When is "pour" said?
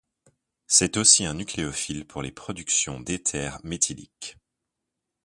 2.07-2.23